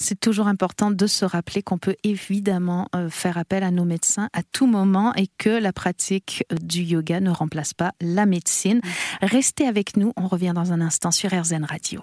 C'est 0.01 0.21
toujours 0.21 0.47
important 0.47 0.93
de 0.93 1.07
se 1.09 1.25
rappeler 1.25 1.61
qu'on 1.61 1.77
peut 1.77 1.97
évidemment 2.05 2.89
euh, 2.95 3.11
faire 3.11 3.37
appel 3.37 3.65
à 3.65 3.73
nos 3.73 3.85
médecins 3.85 4.29
à 4.33 4.45
tout 4.45 4.69
moment 4.69 5.13
et 5.17 5.27
que 5.39 5.51
la 5.51 5.73
pratique 5.73 6.45
euh, 6.53 6.57
du 6.63 6.83
yoga 6.83 7.19
ne 7.19 7.31
remplace 7.31 7.75
pas 7.75 7.93
la 8.01 8.25
médecine. 8.25 8.81
Restez 9.21 9.67
avec 9.67 9.97
nous, 9.97 10.13
on 10.17 10.29
revient 10.29 10.53
dans 10.55 10.73
un 10.73 10.81
instant 10.81 11.11
sur 11.11 11.31
RZN 11.31 11.65
Radio. 11.65 12.01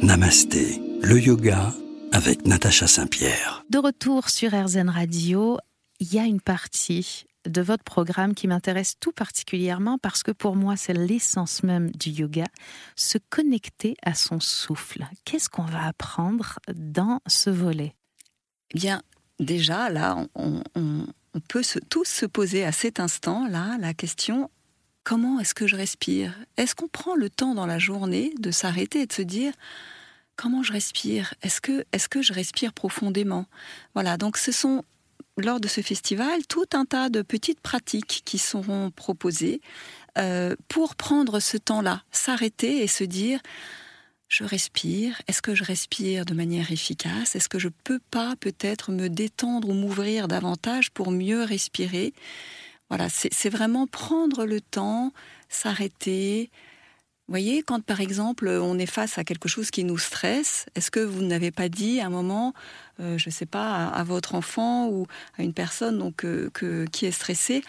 Namasté, 0.00 0.80
le 1.02 1.20
yoga 1.20 1.74
avec 2.12 2.46
Natacha 2.46 2.86
Saint-Pierre. 2.86 3.64
De 3.68 3.78
retour 3.78 4.28
sur 4.28 4.52
RZN 4.52 4.90
Radio, 4.90 5.58
il 5.98 6.14
y 6.14 6.20
a 6.20 6.24
une 6.24 6.40
partie 6.40 7.24
de 7.46 7.62
votre 7.62 7.84
programme 7.84 8.34
qui 8.34 8.46
m'intéresse 8.46 8.94
tout 8.98 9.12
particulièrement 9.12 9.98
parce 9.98 10.22
que 10.22 10.30
pour 10.30 10.56
moi, 10.56 10.76
c'est 10.76 10.92
l'essence 10.92 11.62
même 11.62 11.90
du 11.90 12.10
yoga, 12.10 12.46
se 12.96 13.18
connecter 13.30 13.96
à 14.02 14.14
son 14.14 14.40
souffle. 14.40 15.06
Qu'est-ce 15.24 15.48
qu'on 15.48 15.64
va 15.64 15.86
apprendre 15.86 16.58
dans 16.74 17.20
ce 17.26 17.50
volet? 17.50 17.94
Eh 18.70 18.78
Bien, 18.78 19.02
déjà, 19.40 19.90
là, 19.90 20.24
on, 20.34 20.62
peut 21.48 21.62
tous 21.88 22.04
se 22.04 22.26
poser 22.26 22.64
à 22.64 22.72
cet 22.72 23.00
instant-là 23.00 23.76
la 23.80 23.94
question 23.94 24.50
comment 25.04 25.40
est-ce 25.40 25.54
que 25.54 25.66
je 25.66 25.76
respire? 25.76 26.34
Est-ce 26.56 26.74
qu'on 26.74 26.88
prend 26.88 27.16
le 27.16 27.30
temps 27.30 27.54
dans 27.54 27.66
la 27.66 27.78
journée 27.78 28.32
de 28.38 28.50
s'arrêter 28.50 29.00
et 29.00 29.06
de 29.06 29.12
se 29.12 29.22
dire 29.22 29.52
comment 30.36 30.62
je 30.62 30.72
respire? 30.72 31.34
Est-ce 31.42 31.60
que, 31.60 31.84
est 31.92 32.08
que 32.08 32.22
je 32.22 32.32
respire 32.32 32.72
profondément? 32.72 33.46
Voilà, 33.94 34.16
donc 34.16 34.36
ce 34.36 34.52
sont 34.52 34.84
lors 35.36 35.60
de 35.60 35.68
ce 35.68 35.80
festival 35.80 36.46
tout 36.46 36.66
un 36.74 36.84
tas 36.84 37.08
de 37.08 37.22
petites 37.22 37.60
pratiques 37.60 38.22
qui 38.24 38.38
seront 38.38 38.90
proposées 38.90 39.60
euh, 40.18 40.54
pour 40.68 40.94
prendre 40.94 41.40
ce 41.40 41.56
temps-là, 41.56 42.02
s'arrêter 42.10 42.82
et 42.82 42.86
se 42.86 43.04
dire 43.04 43.40
je 44.28 44.44
respire, 44.44 45.20
est-ce 45.28 45.42
que 45.42 45.54
je 45.54 45.62
respire 45.62 46.24
de 46.24 46.32
manière 46.32 46.72
efficace? 46.72 47.36
Est-ce 47.36 47.50
que 47.50 47.58
je 47.58 47.68
peux 47.68 48.00
pas 48.10 48.34
peut-être 48.40 48.90
me 48.90 49.08
détendre 49.08 49.68
ou 49.68 49.74
m'ouvrir 49.74 50.26
davantage 50.26 50.90
pour 50.90 51.10
mieux 51.10 51.42
respirer? 51.42 52.14
Voilà, 52.88 53.08
c'est 53.10 53.50
vraiment 53.50 53.86
prendre 53.86 54.46
le 54.46 54.62
temps, 54.62 55.12
s'arrêter, 55.50 56.50
voyez, 57.32 57.62
quand 57.62 57.82
par 57.82 58.00
exemple 58.00 58.46
on 58.46 58.78
est 58.78 58.86
face 58.86 59.16
à 59.16 59.24
quelque 59.24 59.48
chose 59.48 59.70
qui 59.70 59.84
nous 59.84 59.98
stresse, 59.98 60.66
est-ce 60.74 60.90
que 60.90 61.00
vous 61.00 61.22
n'avez 61.22 61.50
pas 61.50 61.68
dit 61.70 61.98
à 62.00 62.06
un 62.06 62.10
moment, 62.10 62.52
euh, 63.00 63.16
je 63.16 63.28
ne 63.28 63.32
sais 63.32 63.46
pas, 63.46 63.86
à, 63.86 64.04
votre 64.04 64.34
enfant 64.34 64.88
ou 64.88 65.06
à 65.38 65.42
une 65.42 65.54
personne 65.54 65.98
donc 65.98 66.24
euh, 66.24 66.50
qui 66.92 67.06
est 67.06 67.10
stressée, 67.10 67.62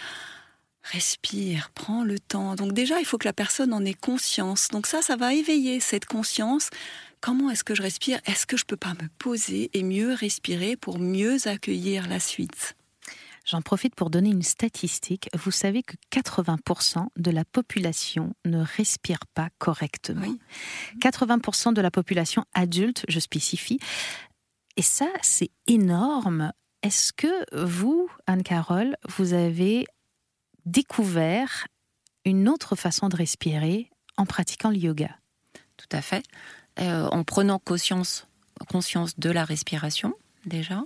respire, 0.84 1.72
prends 1.74 2.04
le 2.04 2.20
temps. 2.20 2.56
Donc 2.56 2.74
déjà, 2.74 3.00
il 3.00 3.06
faut 3.06 3.18
que 3.18 3.28
la 3.28 3.34
personne 3.34 3.74
en 3.74 3.86
ait 3.86 3.94
conscience. 3.94 4.68
Donc 4.68 4.86
ça, 4.86 5.02
ça 5.02 5.16
va 5.16 5.34
éveiller 5.34 5.80
cette 5.80 6.06
conscience. 6.06 6.70
Comment 7.22 7.50
est-ce 7.50 7.64
que 7.64 7.74
je 7.74 7.82
respire? 7.82 8.20
Est-ce 8.26 8.46
que 8.46 8.58
je 8.58 8.66
peux 8.66 8.76
pas 8.76 8.96
me 9.02 9.08
poser 9.18 9.70
et 9.74 9.84
mieux 9.84 10.14
respirer 10.14 10.76
pour 10.76 11.00
mieux 11.00 11.48
accueillir 11.48 12.10
la 12.10 12.20
suite? 12.20 12.76
J'en 13.46 13.62
profite 13.62 13.96
pour 13.96 14.10
donner 14.10 14.30
une 14.30 14.42
statistique. 14.42 15.30
Vous 15.34 15.52
savez 15.52 15.84
que 15.84 15.96
80% 16.12 17.08
de 17.18 17.32
la 17.32 17.44
population 17.44 18.34
ne 18.46 18.60
respire 18.60 19.26
pas 19.34 19.50
correctement. 19.58 20.34
80% 21.02 21.74
de 21.74 21.82
la 21.82 21.92
population 21.92 22.46
adulte, 22.54 23.04
je 23.10 23.20
spécifie. 23.20 23.80
Et 24.78 24.82
ça, 24.82 25.08
c'est 25.22 25.52
énorme. 25.68 26.54
Est-ce 26.84 27.12
que 27.12 27.66
vous, 27.66 28.10
Anne-Carole, 28.28 28.96
vous 29.10 29.34
avez 29.34 29.86
découvert 30.66 31.68
une 32.26 32.48
autre 32.48 32.76
façon 32.78 33.10
de 33.10 33.16
respirer 33.16 33.90
en 34.16 34.26
pratiquant 34.26 34.70
le 34.70 34.78
yoga? 34.78 35.18
Tout 35.76 35.88
à 35.92 36.02
fait. 36.02 36.24
Euh, 36.80 37.08
en 37.10 37.24
prenant 37.24 37.60
conscience, 37.60 38.28
conscience 38.70 39.20
de 39.20 39.30
la 39.30 39.44
respiration, 39.44 40.14
déjà. 40.46 40.84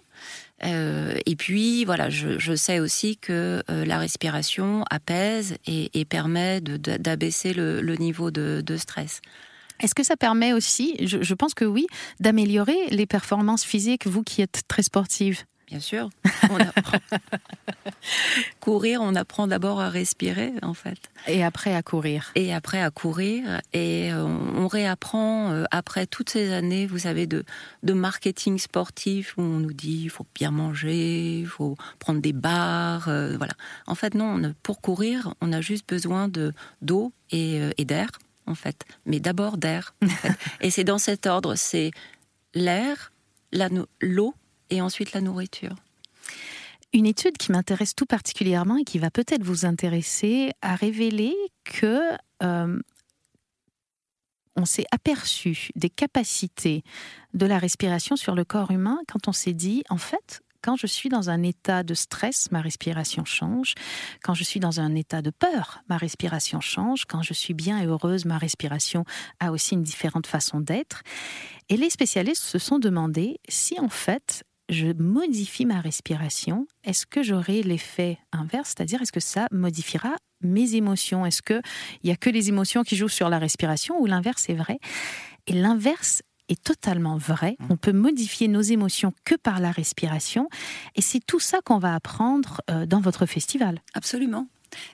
Euh, 0.64 1.18
et 1.26 1.36
puis, 1.36 1.86
voilà, 1.86 2.10
je, 2.10 2.56
sais 2.56 2.80
aussi 2.80 3.18
que 3.18 3.64
euh, 3.70 3.86
la 3.86 4.00
respiration 4.00 4.84
apaise 4.90 5.58
et, 5.66 6.06
permet 6.06 6.62
d'abaisser 6.62 7.54
le, 7.54 7.96
niveau 7.96 8.32
de, 8.32 8.78
stress. 8.78 9.22
Est-ce 9.80 9.94
que 9.94 10.04
ça 10.04 10.18
permet 10.18 10.54
aussi, 10.54 10.96
je 11.06 11.34
pense 11.34 11.54
que 11.54 11.66
oui, 11.66 11.86
d'améliorer 12.20 12.78
les 12.90 13.06
performances 13.06 13.64
physiques, 13.64 14.08
vous 14.08 14.24
qui 14.24 14.42
êtes 14.42 14.62
très 14.68 14.84
sportive? 14.84 15.44
Bien 15.68 15.82
sûr, 15.82 16.10
on 16.50 16.56
apprend. 16.56 16.98
courir, 18.62 19.02
on 19.02 19.16
apprend 19.16 19.48
d'abord 19.48 19.82
à 19.82 19.90
respirer, 19.90 20.54
en 20.62 20.74
fait. 20.74 20.98
Et 21.28 21.44
après 21.44 21.76
à 21.76 21.84
courir. 21.84 22.32
Et 22.36 22.54
après 22.54 22.82
à 22.82 22.90
courir. 22.90 23.62
Et 23.74 24.14
euh, 24.14 24.24
on 24.24 24.68
réapprend, 24.70 25.52
euh, 25.52 25.66
après 25.72 26.08
toutes 26.08 26.30
ces 26.30 26.54
années, 26.54 26.88
vous 26.88 27.00
savez, 27.00 27.28
de, 27.28 27.44
de 27.84 27.94
marketing 27.94 28.58
sportif, 28.60 29.38
où 29.38 29.42
on 29.42 29.60
nous 29.60 29.74
dit 29.74 30.04
il 30.04 30.10
faut 30.10 30.26
bien 30.34 30.52
manger, 30.52 31.40
il 31.40 31.48
faut 31.48 31.76
prendre 32.00 32.22
des 32.22 32.34
barres. 32.34 33.10
Euh, 33.10 33.36
voilà. 33.38 33.54
En 33.88 33.96
fait, 33.96 34.14
non, 34.16 34.54
pour 34.64 34.80
courir, 34.80 35.34
on 35.42 35.52
a 35.52 35.60
juste 35.60 35.88
besoin 35.88 36.30
de 36.30 36.54
d'eau 36.82 37.12
et, 37.32 37.60
et 37.78 37.84
d'air, 37.84 38.08
en 38.46 38.56
fait. 38.56 38.86
Mais 39.06 39.20
d'abord 39.20 39.58
d'air. 39.58 39.96
et 40.62 40.72
c'est 40.72 40.86
dans 40.86 40.98
cet 40.98 41.26
ordre 41.26 41.56
c'est 41.56 41.92
l'air, 42.54 43.12
l'eau 44.02 44.34
et 44.70 44.82
ensuite 44.82 45.14
la 45.14 45.22
nourriture. 45.22 45.76
Une 46.94 47.06
étude 47.06 47.38
qui 47.38 47.52
m'intéresse 47.52 47.96
tout 47.96 48.06
particulièrement 48.06 48.78
et 48.78 48.84
qui 48.84 49.00
va 49.00 49.12
peut-être 49.12 49.44
vous 49.44 49.66
intéresser 49.66 50.52
a 50.62 50.76
révélé 50.76 51.36
que 51.66 52.02
euh, 52.44 52.80
on 54.56 54.66
s'est 54.66 54.86
aperçu 54.92 55.70
des 55.76 55.90
capacités 55.90 56.84
de 57.34 57.46
la 57.46 57.60
respiration 57.60 58.16
sur 58.16 58.36
le 58.36 58.46
corps 58.46 58.72
humain 58.72 59.00
quand 59.08 59.28
on 59.28 59.34
s'est 59.34 59.54
dit, 59.54 59.84
en 59.90 59.98
fait, 59.98 60.42
quand 60.62 60.76
je 60.76 60.88
suis 60.88 61.10
dans 61.10 61.30
un 61.30 61.44
état 61.44 61.84
de 61.84 61.94
stress, 61.94 62.52
ma 62.52 62.62
respiration 62.62 63.24
change. 63.26 63.76
Quand 64.24 64.34
je 64.34 64.44
suis 64.44 64.60
dans 64.60 64.80
un 64.80 64.96
état 64.96 65.22
de 65.22 65.30
peur, 65.30 65.80
ma 65.88 65.98
respiration 65.98 66.60
change. 66.62 67.06
Quand 67.06 67.22
je 67.22 67.34
suis 67.34 67.54
bien 67.54 67.80
et 67.80 67.86
heureuse, 67.86 68.26
ma 68.26 68.38
respiration 68.38 69.06
a 69.40 69.52
aussi 69.52 69.76
une 69.76 69.84
différente 69.84 70.28
façon 70.28 70.60
d'être. 70.60 71.04
Et 71.70 71.78
les 71.78 71.90
spécialistes 71.90 72.44
se 72.44 72.60
sont 72.60 72.80
demandé 72.80 73.40
si 73.48 73.80
en 73.80 73.90
fait 73.90 74.44
je 74.70 74.88
modifie 74.94 75.66
ma 75.66 75.80
respiration, 75.80 76.68
est-ce 76.84 77.06
que 77.06 77.24
j'aurai 77.24 77.64
l'effet 77.64 78.18
inverse? 78.32 78.74
C'est-à-dire, 78.76 79.02
est-ce 79.02 79.12
que 79.12 79.20
ça 79.20 79.48
modifiera 79.52 80.16
mes 80.42 80.76
émotions? 80.76 81.26
Est-ce 81.26 81.42
qu'il 81.42 81.62
n'y 82.04 82.12
a 82.12 82.16
que 82.16 82.30
les 82.30 82.50
émotions 82.50 82.84
qui 82.84 82.96
jouent 82.96 83.08
sur 83.08 83.30
la 83.30 83.40
respiration 83.40 84.00
ou 84.00 84.06
l'inverse 84.06 84.50
est 84.50 84.56
vrai? 84.56 84.80
Et 85.48 85.54
l'inverse 85.54 86.22
est 86.50 86.62
totalement 86.64 87.18
vrai. 87.18 87.56
Mmh. 87.60 87.66
On 87.70 87.78
peut 87.78 87.92
modifier 87.92 88.48
nos 88.48 88.62
émotions 88.62 89.14
que 89.26 89.36
par 89.36 89.60
la 89.60 89.72
respiration. 89.72 90.50
Et 90.96 91.02
c'est 91.02 91.20
tout 91.26 91.40
ça 91.40 91.60
qu'on 91.64 91.80
va 91.80 91.94
apprendre 91.94 92.62
euh, 92.70 92.86
dans 92.86 93.02
votre 93.02 93.26
festival. 93.26 93.82
Absolument. 93.94 94.48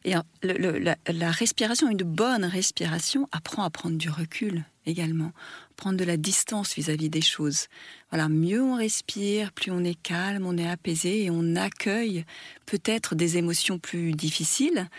Et 0.03 0.13
la, 0.43 1.31
respiration, 1.31 1.89
une 1.89 2.03
bonne 2.03 2.45
respiration, 2.45 3.27
apprend 3.31 3.63
à 3.63 3.69
prendre 3.69 3.97
du 3.97 4.09
recul 4.09 4.63
également, 4.85 5.31
prendre 5.77 5.97
de 5.97 6.03
la 6.03 6.17
distance 6.17 6.75
vis-à-vis 6.75 7.09
des 7.09 7.21
choses. 7.21 7.67
Voilà, 8.09 8.27
mieux 8.27 8.61
on 8.61 8.75
respire, 8.75 9.51
plus 9.53 9.71
on 9.71 9.83
est 9.83 9.99
calme, 10.01 10.45
on 10.45 10.57
est 10.57 10.67
apaisé 10.67 11.23
et 11.23 11.29
on 11.31 11.55
accueille 11.55 12.25
peut-être 12.65 13.15
des 13.15 13.37
émotions 13.37 13.79
plus 13.79 14.11
difficiles 14.11 14.89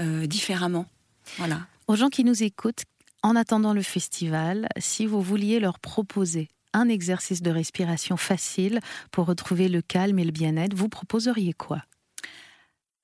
euh, 0.00 0.26
différemment. 0.26 0.86
Voilà. 1.36 1.66
Aux 1.88 1.96
gens 1.96 2.08
qui 2.08 2.24
nous 2.24 2.42
écoutent, 2.42 2.84
en 3.22 3.36
attendant 3.36 3.72
le 3.72 3.82
festival, 3.82 4.68
si 4.78 5.06
vous 5.06 5.22
vouliez 5.22 5.58
leur 5.58 5.78
proposer 5.78 6.48
un 6.74 6.88
exercice 6.88 7.40
de 7.40 7.50
respiration 7.50 8.16
facile 8.16 8.80
pour 9.10 9.26
retrouver 9.26 9.68
le 9.68 9.80
calme 9.80 10.18
et 10.18 10.24
le 10.24 10.32
bien-être, 10.32 10.74
vous 10.74 10.88
proposeriez 10.88 11.54
quoi? 11.54 11.82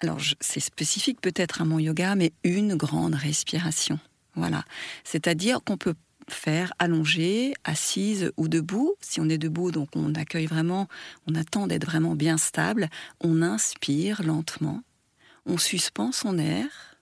Alors, 0.01 0.19
c'est 0.41 0.61
spécifique 0.61 1.21
peut-être 1.21 1.61
à 1.61 1.65
mon 1.65 1.79
yoga, 1.79 2.15
mais 2.15 2.33
une 2.43 2.75
grande 2.75 3.15
respiration. 3.15 3.99
Voilà. 4.35 4.65
C'est-à-dire 5.05 5.63
qu'on 5.63 5.77
peut 5.77 5.95
faire 6.29 6.73
allongé, 6.79 7.55
assise 7.65 8.33
ou 8.37 8.49
debout. 8.49 8.95
Si 9.01 9.21
on 9.21 9.29
est 9.29 9.39
debout, 9.39 9.71
donc 9.71 9.91
on 9.95 10.15
accueille 10.15 10.47
vraiment, 10.47 10.89
on 11.27 11.35
attend 11.35 11.67
d'être 11.67 11.85
vraiment 11.85 12.15
bien 12.15 12.39
stable. 12.39 12.89
On 13.21 13.43
inspire 13.43 14.23
lentement. 14.23 14.83
On 15.45 15.59
suspend 15.59 16.13
son 16.13 16.39
air. 16.39 16.97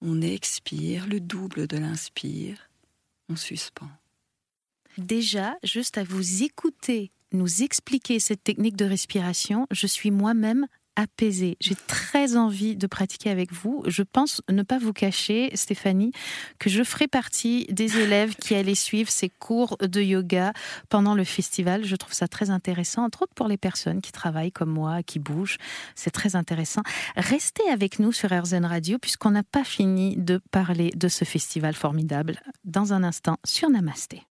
On 0.00 0.22
expire 0.22 1.06
le 1.06 1.20
double 1.20 1.66
de 1.66 1.76
l'inspire. 1.76 2.70
On 3.28 3.36
suspend. 3.36 3.90
Déjà, 4.96 5.56
juste 5.62 5.98
à 5.98 6.04
vous 6.04 6.42
écouter 6.42 7.12
nous 7.32 7.62
expliquer 7.62 8.20
cette 8.20 8.42
technique 8.42 8.76
de 8.76 8.84
respiration, 8.84 9.66
je 9.70 9.86
suis 9.86 10.10
moi-même 10.10 10.66
apaisé. 10.98 11.56
J'ai 11.60 11.76
très 11.86 12.36
envie 12.36 12.76
de 12.76 12.88
pratiquer 12.88 13.30
avec 13.30 13.52
vous. 13.52 13.84
Je 13.86 14.02
pense 14.02 14.42
ne 14.50 14.64
pas 14.64 14.78
vous 14.78 14.92
cacher, 14.92 15.50
Stéphanie, 15.54 16.10
que 16.58 16.68
je 16.68 16.82
ferai 16.82 17.06
partie 17.06 17.66
des 17.70 17.98
élèves 17.98 18.34
qui 18.34 18.56
allaient 18.56 18.74
suivre 18.74 19.08
ces 19.08 19.28
cours 19.28 19.78
de 19.80 20.02
yoga 20.02 20.52
pendant 20.88 21.14
le 21.14 21.22
festival. 21.22 21.84
Je 21.84 21.94
trouve 21.94 22.12
ça 22.12 22.26
très 22.26 22.50
intéressant, 22.50 23.04
entre 23.04 23.22
autres 23.22 23.34
pour 23.34 23.46
les 23.46 23.56
personnes 23.56 24.00
qui 24.00 24.10
travaillent 24.10 24.50
comme 24.50 24.70
moi, 24.70 25.04
qui 25.04 25.20
bougent. 25.20 25.58
C'est 25.94 26.10
très 26.10 26.34
intéressant. 26.34 26.82
Restez 27.16 27.68
avec 27.70 28.00
nous 28.00 28.10
sur 28.10 28.30
RZN 28.30 28.64
Radio 28.64 28.98
puisqu'on 28.98 29.30
n'a 29.30 29.44
pas 29.44 29.64
fini 29.64 30.16
de 30.16 30.40
parler 30.50 30.90
de 30.96 31.06
ce 31.06 31.24
festival 31.24 31.74
formidable 31.74 32.40
dans 32.64 32.92
un 32.92 33.04
instant 33.04 33.38
sur 33.44 33.70
Namasté. 33.70 34.24